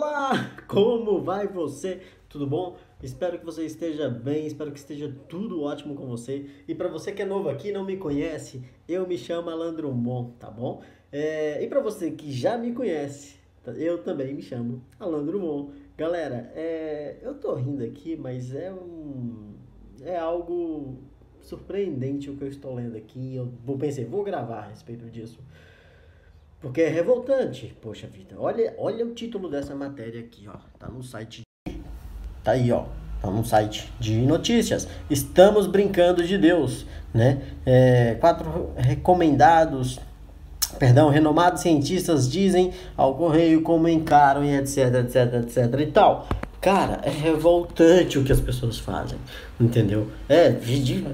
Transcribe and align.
Olá, 0.00 0.54
como 0.68 1.20
vai 1.20 1.48
você? 1.48 2.00
Tudo 2.28 2.46
bom? 2.46 2.76
Espero 3.02 3.36
que 3.36 3.44
você 3.44 3.66
esteja 3.66 4.08
bem, 4.08 4.46
espero 4.46 4.70
que 4.70 4.78
esteja 4.78 5.12
tudo 5.28 5.62
ótimo 5.62 5.96
com 5.96 6.06
você. 6.06 6.46
E 6.68 6.72
para 6.72 6.86
você 6.86 7.10
que 7.10 7.20
é 7.20 7.24
novo 7.24 7.48
aqui, 7.48 7.72
não 7.72 7.84
me 7.84 7.96
conhece, 7.96 8.62
eu 8.88 9.08
me 9.08 9.18
chamo 9.18 9.50
Alan 9.50 9.74
Drummond, 9.74 10.34
tá 10.38 10.48
bom? 10.48 10.82
É, 11.10 11.60
e 11.64 11.66
para 11.66 11.80
você 11.80 12.12
que 12.12 12.30
já 12.30 12.56
me 12.56 12.72
conhece, 12.72 13.40
eu 13.76 14.00
também 14.04 14.32
me 14.32 14.40
chamo 14.40 14.84
Alan 15.00 15.26
Drummond. 15.26 15.72
Galera, 15.96 16.52
é, 16.54 17.16
eu 17.20 17.34
tô 17.34 17.52
rindo 17.54 17.82
aqui, 17.82 18.16
mas 18.16 18.54
é 18.54 18.72
um 18.72 19.56
é 20.04 20.16
algo 20.16 20.96
surpreendente 21.40 22.30
o 22.30 22.36
que 22.36 22.44
eu 22.44 22.48
estou 22.48 22.72
lendo 22.72 22.96
aqui. 22.96 23.34
Eu 23.34 23.52
pensei, 23.76 24.04
vou 24.04 24.22
gravar 24.22 24.58
a 24.58 24.68
respeito 24.68 25.10
disso. 25.10 25.40
Porque 26.60 26.80
é 26.80 26.88
revoltante, 26.88 27.76
poxa 27.80 28.08
vida. 28.08 28.34
Olha, 28.36 28.74
olha 28.78 29.06
o 29.06 29.14
título 29.14 29.48
dessa 29.48 29.74
matéria 29.76 30.20
aqui, 30.20 30.48
ó. 30.48 30.56
Tá 30.78 30.88
no 30.88 31.02
site. 31.02 31.42
Tá 32.42 32.52
aí, 32.52 32.72
ó. 32.72 32.84
Tá 33.22 33.30
no 33.30 33.44
site 33.44 33.92
de 34.00 34.16
notícias. 34.22 34.88
Estamos 35.08 35.66
brincando 35.68 36.24
de 36.24 36.36
Deus, 36.36 36.84
né? 37.14 37.42
É, 37.64 38.16
quatro 38.18 38.72
recomendados, 38.76 40.00
perdão, 40.78 41.10
renomados 41.10 41.62
cientistas 41.62 42.30
dizem 42.30 42.72
ao 42.96 43.14
correio 43.14 43.62
como 43.62 43.88
encaram 43.88 44.44
e 44.44 44.56
etc, 44.56 44.94
etc, 44.94 45.34
etc 45.34 45.80
e 45.80 45.86
tal. 45.86 46.28
Cara, 46.60 47.00
é 47.04 47.10
revoltante 47.10 48.18
o 48.18 48.24
que 48.24 48.32
as 48.32 48.40
pessoas 48.40 48.78
fazem, 48.78 49.18
entendeu? 49.60 50.08
É, 50.28 50.50
de, 50.50 51.04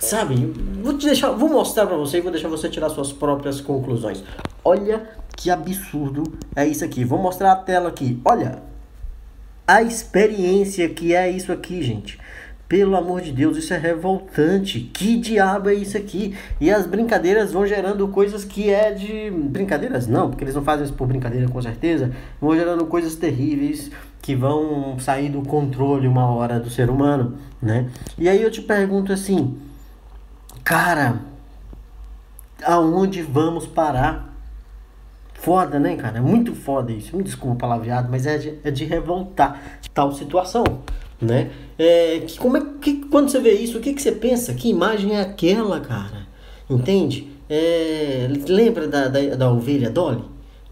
sabe? 0.00 0.52
Vou 0.82 0.96
te 0.96 1.06
deixar, 1.06 1.30
vou 1.30 1.48
mostrar 1.48 1.86
para 1.86 1.96
você 1.96 2.18
e 2.18 2.20
vou 2.20 2.32
deixar 2.32 2.48
você 2.48 2.68
tirar 2.68 2.88
suas 2.88 3.12
próprias 3.12 3.60
conclusões. 3.60 4.24
Olha 4.64 5.08
que 5.36 5.50
absurdo 5.50 6.24
é 6.56 6.66
isso 6.66 6.84
aqui. 6.84 7.04
Vou 7.04 7.18
mostrar 7.18 7.52
a 7.52 7.56
tela 7.56 7.90
aqui. 7.90 8.20
Olha 8.24 8.62
a 9.66 9.82
experiência 9.82 10.88
que 10.88 11.14
é 11.14 11.30
isso 11.30 11.52
aqui, 11.52 11.82
gente. 11.82 12.18
Pelo 12.66 12.96
amor 12.96 13.20
de 13.20 13.32
Deus, 13.32 13.56
isso 13.56 13.74
é 13.74 13.76
revoltante. 13.76 14.80
Que 14.80 15.16
diabo 15.16 15.68
é 15.68 15.74
isso 15.74 15.96
aqui? 15.96 16.36
E 16.60 16.70
as 16.70 16.86
brincadeiras 16.86 17.52
vão 17.52 17.66
gerando 17.66 18.06
coisas 18.08 18.44
que 18.44 18.70
é 18.70 18.92
de. 18.92 19.30
Brincadeiras? 19.30 20.06
Não, 20.06 20.30
porque 20.30 20.44
eles 20.44 20.54
não 20.54 20.62
fazem 20.62 20.84
isso 20.84 20.94
por 20.94 21.06
brincadeira 21.08 21.48
com 21.48 21.60
certeza. 21.60 22.12
Vão 22.40 22.54
gerando 22.54 22.86
coisas 22.86 23.16
terríveis 23.16 23.90
que 24.22 24.36
vão 24.36 24.98
sair 25.00 25.30
do 25.30 25.42
controle 25.42 26.06
uma 26.06 26.26
hora 26.32 26.60
do 26.60 26.70
ser 26.70 26.90
humano, 26.90 27.38
né? 27.60 27.88
E 28.16 28.28
aí 28.28 28.40
eu 28.40 28.50
te 28.50 28.62
pergunto 28.62 29.12
assim, 29.12 29.56
cara, 30.64 31.20
aonde 32.64 33.22
vamos 33.22 33.66
parar? 33.66 34.30
Foda, 35.34 35.78
né, 35.78 35.96
cara? 35.96 36.18
É 36.18 36.20
muito 36.20 36.54
foda 36.54 36.92
isso. 36.92 37.16
Me 37.16 37.22
desculpa 37.22 37.54
o 37.54 37.58
palavreado, 37.58 38.08
mas 38.10 38.26
é 38.26 38.36
de, 38.36 38.58
é 38.62 38.70
de 38.70 38.84
revoltar 38.84 39.80
tal 39.94 40.12
situação, 40.12 40.64
né? 41.20 41.50
É, 41.78 42.20
que, 42.20 42.38
como 42.38 42.58
é 42.58 42.62
que 42.80 43.06
quando 43.06 43.30
você 43.30 43.40
vê 43.40 43.52
isso, 43.52 43.78
o 43.78 43.80
que, 43.80 43.94
que 43.94 44.02
você 44.02 44.12
pensa? 44.12 44.52
Que 44.52 44.68
imagem 44.68 45.16
é 45.16 45.22
aquela, 45.22 45.80
cara? 45.80 46.26
Entende? 46.68 47.28
É, 47.48 48.28
lembra 48.46 48.86
da, 48.86 49.08
da, 49.08 49.34
da 49.34 49.50
ovelha 49.50 49.90
Dolly? 49.90 50.24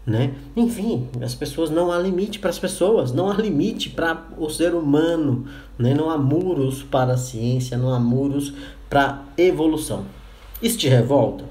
Né? 0.09 0.33
Enfim, 0.55 1.07
as 1.21 1.35
pessoas 1.35 1.69
não 1.69 1.91
há 1.91 1.99
limite 1.99 2.39
para 2.39 2.49
as 2.49 2.57
pessoas, 2.57 3.11
não 3.11 3.29
há 3.29 3.35
limite 3.35 3.91
para 3.91 4.25
o 4.39 4.49
ser 4.49 4.73
humano, 4.73 5.45
né? 5.77 5.93
não 5.93 6.09
há 6.09 6.17
muros 6.17 6.81
para 6.81 7.13
a 7.13 7.17
ciência, 7.17 7.77
não 7.77 7.93
há 7.93 7.99
muros 7.99 8.51
para 8.89 9.21
evolução. 9.37 10.05
Isso 10.61 10.79
te 10.79 10.89
revolta? 10.89 11.45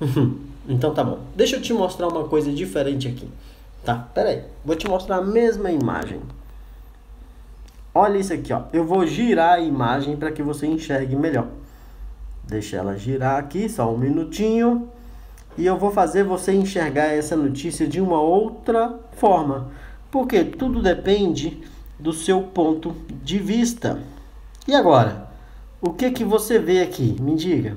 Então 0.68 0.92
tá 0.92 1.04
bom. 1.04 1.20
Deixa 1.36 1.54
eu 1.54 1.62
te 1.62 1.72
mostrar 1.72 2.08
uma 2.08 2.24
coisa 2.24 2.50
diferente 2.50 3.06
aqui. 3.06 3.28
Tá? 3.84 3.94
Pera 3.94 4.30
aí. 4.30 4.42
Vou 4.64 4.74
te 4.74 4.88
mostrar 4.88 5.18
a 5.18 5.22
mesma 5.22 5.70
imagem. 5.70 6.20
Olha 7.94 8.18
isso 8.18 8.32
aqui, 8.32 8.52
ó. 8.52 8.62
Eu 8.72 8.84
vou 8.84 9.06
girar 9.06 9.52
a 9.52 9.60
imagem 9.60 10.16
para 10.16 10.32
que 10.32 10.42
você 10.42 10.66
enxergue 10.66 11.14
melhor. 11.14 11.46
Deixa 12.42 12.78
ela 12.78 12.96
girar 12.96 13.38
aqui, 13.38 13.68
só 13.68 13.94
um 13.94 13.96
minutinho. 13.96 14.90
E 15.58 15.64
eu 15.64 15.76
vou 15.78 15.90
fazer 15.90 16.22
você 16.22 16.52
enxergar 16.52 17.06
essa 17.06 17.36
notícia 17.36 17.86
de 17.86 18.00
uma 18.00 18.20
outra 18.20 18.98
forma. 19.12 19.70
Porque 20.10 20.44
tudo 20.44 20.82
depende 20.82 21.62
do 21.98 22.12
seu 22.12 22.42
ponto 22.42 22.94
de 23.22 23.38
vista. 23.38 23.98
E 24.68 24.74
agora? 24.74 25.28
O 25.80 25.92
que 25.92 26.10
que 26.10 26.24
você 26.24 26.58
vê 26.58 26.82
aqui? 26.82 27.16
Me 27.20 27.34
diga. 27.34 27.76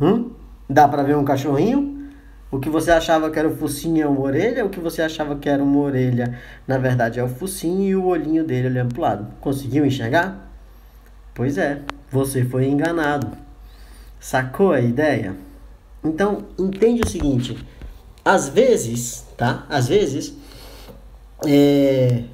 Hum? 0.00 0.30
Dá 0.68 0.88
para 0.88 1.02
ver 1.02 1.16
um 1.16 1.24
cachorrinho? 1.24 2.10
O 2.50 2.58
que 2.58 2.68
você 2.68 2.90
achava 2.90 3.30
que 3.30 3.38
era 3.38 3.48
o 3.48 3.56
focinho 3.56 4.02
é 4.02 4.06
uma 4.06 4.20
orelha, 4.20 4.64
o 4.64 4.68
que 4.68 4.78
você 4.78 5.00
achava 5.00 5.36
que 5.36 5.48
era 5.48 5.62
uma 5.62 5.80
orelha, 5.80 6.38
na 6.68 6.76
verdade 6.76 7.18
é 7.18 7.24
o 7.24 7.28
focinho 7.28 7.82
e 7.82 7.96
o 7.96 8.04
olhinho 8.04 8.44
dele 8.44 8.68
olhando 8.68 8.92
pro 8.92 9.02
lado. 9.02 9.26
Conseguiu 9.40 9.86
enxergar? 9.86 10.50
Pois 11.32 11.56
é, 11.56 11.80
você 12.10 12.44
foi 12.44 12.66
enganado. 12.66 13.28
Sacou 14.20 14.72
a 14.72 14.82
ideia? 14.82 15.34
Então, 16.04 16.44
entende 16.58 17.02
o 17.04 17.08
seguinte, 17.08 17.56
às 18.24 18.48
vezes, 18.48 19.24
tá? 19.36 19.66
Às 19.68 19.88
vezes, 19.88 20.34
é, 21.46 22.24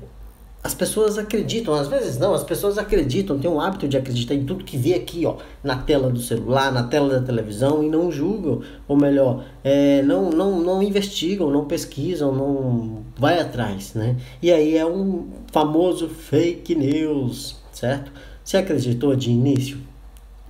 as 0.62 0.74
pessoas 0.74 1.16
acreditam, 1.16 1.72
às 1.74 1.86
vezes 1.88 2.18
não, 2.18 2.34
as 2.34 2.42
pessoas 2.42 2.78
acreditam, 2.78 3.38
têm 3.38 3.50
um 3.50 3.60
hábito 3.60 3.86
de 3.86 3.96
acreditar 3.96 4.34
em 4.34 4.44
tudo 4.44 4.64
que 4.64 4.76
vê 4.76 4.94
aqui, 4.94 5.24
ó, 5.24 5.36
na 5.62 5.76
tela 5.76 6.10
do 6.10 6.20
celular, 6.20 6.72
na 6.72 6.82
tela 6.82 7.20
da 7.20 7.26
televisão 7.26 7.82
e 7.82 7.88
não 7.88 8.10
julgam, 8.10 8.60
ou 8.86 8.96
melhor, 8.96 9.44
é, 9.62 10.02
não, 10.02 10.30
não, 10.30 10.60
não 10.60 10.82
investigam, 10.82 11.50
não 11.50 11.64
pesquisam, 11.64 12.34
não 12.34 13.04
vai 13.16 13.40
atrás, 13.40 13.94
né? 13.94 14.16
E 14.42 14.50
aí 14.50 14.76
é 14.76 14.84
um 14.84 15.28
famoso 15.52 16.08
fake 16.08 16.74
news, 16.74 17.56
certo? 17.72 18.12
Você 18.44 18.56
acreditou 18.56 19.14
de 19.14 19.30
início? 19.30 19.78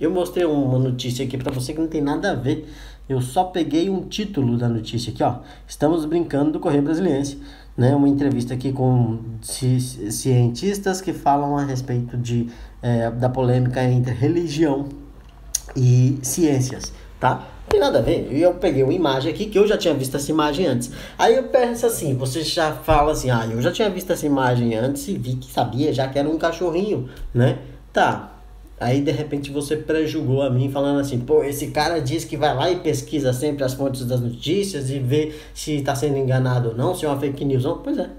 Eu 0.01 0.09
mostrei 0.09 0.45
uma 0.45 0.79
notícia 0.79 1.25
aqui 1.25 1.37
para 1.37 1.51
você 1.51 1.73
que 1.73 1.79
não 1.79 1.87
tem 1.87 2.01
nada 2.01 2.31
a 2.31 2.35
ver. 2.35 2.67
Eu 3.09 3.19
só 3.21 3.45
peguei 3.45 3.89
um 3.89 4.07
título 4.07 4.55
da 4.55 4.69
notícia 4.69 5.11
aqui, 5.11 5.23
ó. 5.23 5.39
Estamos 5.67 6.05
brincando 6.05 6.51
do 6.51 6.59
Correio 6.59 6.83
Brasiliense 6.83 7.41
né, 7.79 7.95
uma 7.95 8.09
entrevista 8.09 8.53
aqui 8.53 8.73
com 8.73 9.19
cientistas 9.41 10.99
que 10.99 11.13
falam 11.13 11.57
a 11.57 11.63
respeito 11.63 12.17
de, 12.17 12.47
é, 12.81 13.09
da 13.09 13.29
polêmica 13.29 13.81
entre 13.81 14.13
religião 14.13 14.89
e 15.73 16.19
ciências, 16.21 16.91
tá? 17.21 17.35
Não 17.35 17.69
tem 17.69 17.79
nada 17.79 17.99
a 17.99 18.01
ver. 18.01 18.27
Eu 18.31 18.55
peguei 18.55 18.83
uma 18.83 18.91
imagem 18.91 19.31
aqui 19.31 19.45
que 19.45 19.57
eu 19.57 19.65
já 19.65 19.77
tinha 19.77 19.93
visto 19.93 20.17
essa 20.17 20.29
imagem 20.29 20.65
antes. 20.65 20.91
Aí 21.17 21.35
eu 21.35 21.43
penso 21.43 21.85
assim, 21.85 22.15
você 22.15 22.43
já 22.43 22.73
fala 22.73 23.13
assim, 23.13 23.29
ah, 23.29 23.47
eu 23.49 23.61
já 23.61 23.71
tinha 23.71 23.89
visto 23.89 24.11
essa 24.11 24.25
imagem 24.25 24.75
antes 24.75 25.07
e 25.07 25.17
vi 25.17 25.35
que 25.35 25.49
sabia 25.49 25.93
já 25.93 26.05
que 26.07 26.19
era 26.19 26.27
um 26.27 26.37
cachorrinho, 26.37 27.07
né? 27.33 27.59
Tá, 27.93 28.38
Aí 28.79 29.01
de 29.01 29.11
repente 29.11 29.51
você 29.51 29.75
prejugou 29.75 30.41
a 30.41 30.49
mim 30.49 30.71
falando 30.71 31.01
assim, 31.01 31.19
pô, 31.19 31.43
esse 31.43 31.67
cara 31.67 31.99
diz 31.99 32.23
que 32.23 32.37
vai 32.37 32.55
lá 32.55 32.71
e 32.71 32.77
pesquisa 32.77 33.33
sempre 33.33 33.63
as 33.63 33.73
fontes 33.73 34.05
das 34.05 34.21
notícias 34.21 34.89
e 34.89 34.99
vê 34.99 35.33
se 35.53 35.75
está 35.75 35.93
sendo 35.93 36.17
enganado 36.17 36.69
ou 36.69 36.75
não, 36.75 36.95
se 36.95 37.05
é 37.05 37.09
uma 37.09 37.19
fake 37.19 37.43
news 37.43 37.65
não. 37.65 37.79
Pois 37.79 37.97
é. 37.97 38.09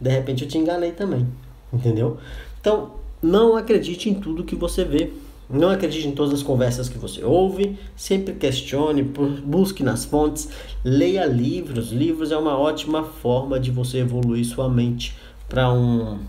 De 0.00 0.08
repente 0.08 0.44
eu 0.44 0.48
te 0.48 0.56
enganei 0.56 0.92
também. 0.92 1.26
Entendeu? 1.72 2.18
Então, 2.60 2.92
não 3.20 3.56
acredite 3.56 4.08
em 4.08 4.14
tudo 4.14 4.44
que 4.44 4.54
você 4.54 4.84
vê. 4.84 5.10
Não 5.50 5.68
acredite 5.68 6.06
em 6.06 6.12
todas 6.12 6.32
as 6.32 6.42
conversas 6.44 6.88
que 6.88 6.96
você 6.96 7.24
ouve. 7.24 7.76
Sempre 7.96 8.34
questione, 8.34 9.02
busque 9.02 9.82
nas 9.82 10.04
fontes, 10.04 10.48
leia 10.84 11.24
livros. 11.24 11.90
Livros 11.90 12.30
é 12.30 12.36
uma 12.36 12.56
ótima 12.56 13.02
forma 13.02 13.58
de 13.58 13.72
você 13.72 13.98
evoluir 13.98 14.44
sua 14.44 14.68
mente 14.68 15.16
para 15.48 15.72
um 15.72 16.20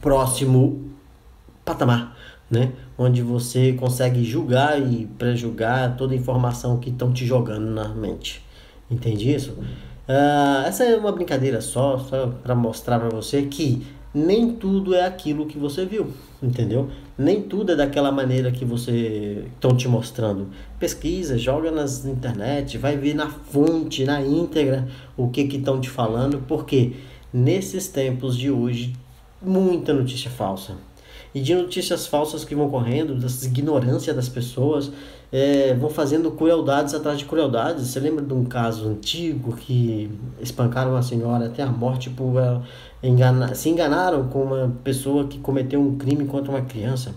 próximo 0.00 0.88
patamar 1.64 2.16
né? 2.50 2.72
Onde 2.96 3.22
você 3.22 3.72
consegue 3.72 4.24
julgar 4.24 4.80
e 4.80 5.06
prejulgar 5.18 5.96
toda 5.96 6.14
a 6.14 6.16
informação 6.16 6.78
que 6.78 6.90
estão 6.90 7.12
te 7.12 7.26
jogando 7.26 7.66
na 7.66 7.88
mente. 7.88 8.42
Entende 8.90 9.34
isso? 9.34 9.52
Uh, 9.52 10.66
essa 10.66 10.84
é 10.84 10.96
uma 10.96 11.10
brincadeira 11.10 11.60
só, 11.60 11.98
só 11.98 12.28
para 12.42 12.54
mostrar 12.54 13.00
para 13.00 13.08
você 13.08 13.42
que 13.42 13.84
nem 14.14 14.52
tudo 14.52 14.94
é 14.94 15.04
aquilo 15.04 15.46
que 15.46 15.58
você 15.58 15.84
viu, 15.84 16.06
entendeu? 16.42 16.88
Nem 17.18 17.42
tudo 17.42 17.72
é 17.72 17.76
daquela 17.76 18.12
maneira 18.12 18.50
que 18.52 18.64
você 18.64 19.44
estão 19.52 19.76
te 19.76 19.88
mostrando. 19.88 20.48
Pesquisa, 20.78 21.36
joga 21.36 21.70
nas 21.70 22.06
internet, 22.06 22.78
vai 22.78 22.96
ver 22.96 23.14
na 23.14 23.28
fonte, 23.28 24.04
na 24.04 24.22
íntegra 24.22 24.88
o 25.16 25.28
que 25.28 25.44
que 25.48 25.56
estão 25.56 25.80
te 25.80 25.90
falando, 25.90 26.42
porque 26.46 26.92
nesses 27.32 27.88
tempos 27.88 28.38
de 28.38 28.50
hoje 28.50 28.94
muita 29.42 29.92
notícia 29.92 30.30
falsa 30.30 30.76
e 31.34 31.40
de 31.40 31.54
notícias 31.54 32.06
falsas 32.06 32.44
que 32.44 32.54
vão 32.54 32.70
correndo, 32.70 33.14
dessa 33.14 33.46
ignorância 33.46 34.14
das 34.14 34.28
pessoas, 34.28 34.90
é, 35.32 35.74
vão 35.74 35.90
fazendo 35.90 36.30
crueldades 36.30 36.94
atrás 36.94 37.18
de 37.18 37.24
crueldades. 37.24 37.86
Você 37.86 38.00
lembra 38.00 38.24
de 38.24 38.32
um 38.32 38.44
caso 38.44 38.88
antigo 38.88 39.56
que 39.56 40.10
espancaram 40.40 40.92
uma 40.92 41.02
senhora 41.02 41.46
até 41.46 41.62
a 41.62 41.66
morte 41.66 42.10
por 42.10 42.38
ela 42.38 42.62
engana, 43.02 43.54
se 43.54 43.68
enganaram 43.68 44.28
com 44.28 44.42
uma 44.42 44.72
pessoa 44.82 45.26
que 45.26 45.38
cometeu 45.38 45.80
um 45.80 45.96
crime 45.96 46.26
contra 46.26 46.50
uma 46.50 46.62
criança? 46.62 47.14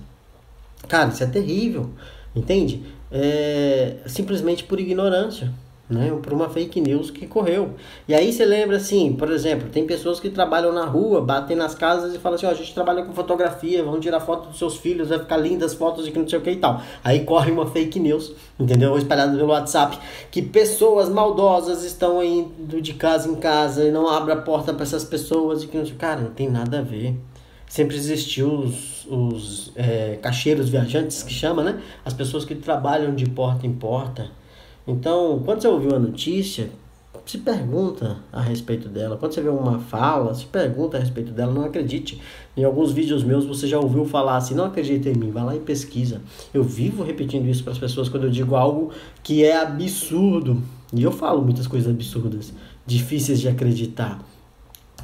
Cara, 0.88 1.10
isso 1.10 1.24
é 1.24 1.28
terrível, 1.28 1.90
entende? 2.36 2.84
É, 3.12 3.98
simplesmente 4.06 4.64
por 4.64 4.80
ignorância, 4.80 5.52
né? 5.90 6.16
Por 6.22 6.32
uma 6.32 6.48
fake 6.50 6.80
news 6.80 7.10
que 7.10 7.26
correu. 7.26 7.72
E 8.08 8.14
aí 8.14 8.32
você 8.32 8.46
lembra 8.46 8.78
assim, 8.78 9.14
por 9.14 9.32
exemplo, 9.32 9.70
tem 9.70 9.86
pessoas 9.88 10.20
que 10.20 10.30
trabalham 10.30 10.72
na 10.72 10.86
rua, 10.86 11.20
batem 11.20 11.58
nas 11.58 11.74
casas 11.74 12.14
e 12.14 12.20
falam 12.20 12.36
assim, 12.36 12.46
ó, 12.46 12.52
a 12.52 12.54
gente 12.54 12.74
trabalha 12.74 13.04
com 13.04 13.14
fotografia, 13.14 13.84
vamos 13.84 14.02
tirar 14.02 14.20
foto 14.20 14.50
dos 14.50 14.60
seus 14.60 14.78
filhos, 14.78 15.10
vai 15.10 15.18
ficar 15.18 15.38
lindas 15.38 15.74
fotos 15.74 16.06
de 16.06 16.12
que 16.12 16.20
não 16.20 16.28
sei 16.28 16.38
o 16.38 16.42
que 16.42 16.52
e 16.52 16.58
tal. 16.58 16.82
Aí 17.04 17.22
corre 17.22 17.52
uma 17.52 17.66
fake 17.66 18.00
news, 18.00 18.32
entendeu? 18.60 18.96
Espalhada 18.98 19.36
pelo 19.36 19.50
WhatsApp, 19.50 19.98
que 20.30 20.42
pessoas 20.42 21.10
maldosas 21.10 21.84
estão 21.84 22.24
indo 22.24 22.80
de 22.80 22.94
casa 22.94 23.28
em 23.28 23.36
casa 23.36 23.84
e 23.84 23.92
não 23.92 24.08
abre 24.08 24.32
a 24.32 24.38
porta 24.38 24.74
para 24.74 24.84
essas 24.84 25.04
pessoas 25.04 25.64
e 25.64 25.68
que 25.68 25.78
não 25.78 25.86
sei 25.86 25.96
Cara, 25.96 26.22
não 26.22 26.32
tem 26.32 26.50
nada 26.50 26.80
a 26.80 26.82
ver. 26.82 27.16
Sempre 27.68 27.96
existiu 27.96 28.52
os, 28.52 29.06
os 29.06 29.72
é, 29.76 30.18
cacheiros 30.22 30.70
viajantes, 30.70 31.22
que 31.24 31.34
chama, 31.34 31.64
né? 31.64 31.82
As 32.06 32.14
pessoas 32.14 32.46
que 32.46 32.56
trabalham 32.56 33.14
de 33.14 33.28
porta 33.30 33.68
em 33.68 33.74
porta 33.74 34.39
então, 34.90 35.42
quando 35.46 35.62
você 35.62 35.68
ouviu 35.68 35.96
a 35.96 36.00
notícia, 36.00 36.70
se 37.30 37.38
pergunta 37.38 38.18
a 38.34 38.42
respeito 38.42 38.90
dela. 38.90 39.16
Quando 39.16 39.34
você 39.34 39.42
vê 39.42 39.50
uma 39.50 39.78
fala, 39.78 40.34
se 40.34 40.48
pergunta 40.48 40.98
a 40.98 41.00
respeito 41.00 41.32
dela. 41.32 41.54
Não 41.54 41.64
acredite. 41.64 42.20
Em 42.58 42.64
alguns 42.64 42.92
vídeos 42.92 43.24
meus 43.24 43.46
você 43.46 43.68
já 43.68 43.80
ouviu 43.80 44.04
falar 44.04 44.38
assim: 44.38 44.56
não 44.56 44.66
acredita 44.66 45.10
em 45.10 45.14
mim, 45.14 45.30
vai 45.30 45.44
lá 45.44 45.56
e 45.56 45.60
pesquisa. 45.60 46.22
Eu 46.52 46.64
vivo 46.64 47.04
repetindo 47.04 47.48
isso 47.48 47.64
para 47.64 47.74
as 47.74 47.78
pessoas 47.78 48.10
quando 48.10 48.24
eu 48.24 48.32
digo 48.32 48.56
algo 48.56 48.92
que 49.22 49.46
é 49.46 49.58
absurdo. 49.58 50.60
E 50.92 51.04
eu 51.04 51.12
falo 51.12 51.44
muitas 51.44 51.68
coisas 51.68 51.94
absurdas, 51.94 52.52
difíceis 52.84 53.40
de 53.40 53.48
acreditar. 53.48 54.20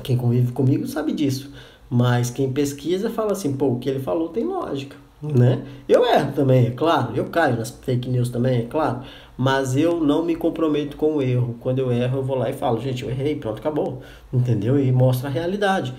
Quem 0.02 0.18
convive 0.18 0.52
comigo 0.52 0.88
sabe 0.88 1.12
disso. 1.12 1.52
Mas 1.90 2.30
quem 2.30 2.52
pesquisa 2.52 3.10
fala 3.10 3.34
assim: 3.34 3.56
pô, 3.56 3.68
o 3.68 3.80
que 3.80 3.90
ele 3.90 4.00
falou 4.00 4.30
tem 4.30 4.44
lógica 4.44 4.96
né? 5.34 5.64
Eu 5.88 6.06
erro 6.06 6.32
também, 6.34 6.68
é 6.68 6.72
claro, 6.72 7.16
eu 7.16 7.26
caio 7.26 7.58
nas 7.58 7.70
fake 7.70 8.10
news 8.10 8.30
também, 8.30 8.60
é 8.60 8.64
claro, 8.64 9.02
mas 9.38 9.76
eu 9.76 10.00
não 10.00 10.24
me 10.24 10.36
comprometo 10.36 10.98
com 10.98 11.16
o 11.16 11.22
erro. 11.22 11.56
Quando 11.60 11.80
eu 11.80 11.92
erro, 11.92 12.20
eu 12.20 12.24
vou 12.24 12.38
lá 12.38 12.50
e 12.50 12.54
falo, 12.54 12.80
gente, 12.82 13.04
eu 13.04 13.10
errei, 13.10 13.36
pronto, 13.36 13.60
acabou, 13.60 14.02
entendeu? 14.34 14.80
E 14.80 14.92
mostra 14.92 15.30
a 15.30 15.32
realidade. 15.32 15.94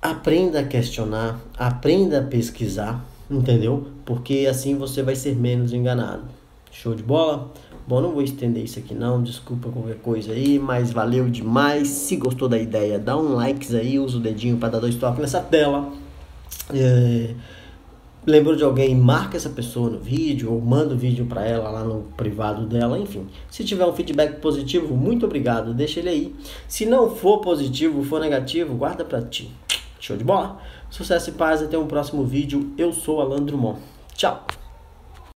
Aprenda 0.00 0.60
a 0.60 0.64
questionar, 0.64 1.40
aprenda 1.58 2.20
a 2.20 2.22
pesquisar, 2.22 3.04
entendeu? 3.30 3.88
Porque 4.04 4.46
assim 4.48 4.76
você 4.76 5.02
vai 5.02 5.14
ser 5.14 5.36
menos 5.36 5.72
enganado. 5.72 6.24
Show 6.70 6.94
de 6.94 7.02
bola? 7.02 7.50
Bom, 7.90 8.00
não 8.00 8.12
vou 8.12 8.22
estender 8.22 8.62
isso 8.62 8.78
aqui 8.78 8.94
não, 8.94 9.20
desculpa 9.20 9.68
qualquer 9.68 9.96
coisa 9.96 10.30
aí, 10.30 10.60
mas 10.60 10.92
valeu 10.92 11.28
demais. 11.28 11.88
Se 11.88 12.14
gostou 12.14 12.48
da 12.48 12.56
ideia, 12.56 13.00
dá 13.00 13.16
um 13.16 13.34
like 13.34 13.74
aí, 13.74 13.98
usa 13.98 14.16
o 14.16 14.20
dedinho 14.20 14.58
para 14.58 14.68
dar 14.68 14.78
dois 14.78 14.94
toques 14.94 15.20
nessa 15.20 15.40
tela. 15.40 15.92
É 16.72 17.34
lembrou 18.24 18.54
de 18.54 18.62
alguém, 18.62 18.94
marca 18.94 19.36
essa 19.36 19.48
pessoa 19.48 19.90
no 19.90 19.98
vídeo 19.98 20.52
ou 20.52 20.60
manda 20.60 20.94
o 20.94 20.96
vídeo 20.96 21.26
para 21.26 21.44
ela 21.44 21.68
lá 21.68 21.82
no 21.82 22.02
privado 22.16 22.64
dela, 22.64 22.96
enfim. 22.96 23.26
Se 23.50 23.64
tiver 23.64 23.84
um 23.84 23.92
feedback 23.92 24.40
positivo, 24.40 24.94
muito 24.94 25.26
obrigado, 25.26 25.74
deixa 25.74 25.98
ele 25.98 26.10
aí. 26.10 26.36
Se 26.68 26.86
não 26.86 27.10
for 27.10 27.38
positivo, 27.38 28.04
for 28.04 28.20
negativo, 28.20 28.76
guarda 28.76 29.04
para 29.04 29.20
ti. 29.20 29.50
Show 29.98 30.16
de 30.16 30.22
bola? 30.22 30.60
Sucesso 30.90 31.30
e 31.30 31.32
paz, 31.32 31.60
até 31.60 31.76
um 31.76 31.88
próximo 31.88 32.22
vídeo. 32.22 32.72
Eu 32.78 32.92
sou 32.92 33.20
Alan 33.20 33.42
Drummond. 33.42 33.80
Tchau! 34.14 34.59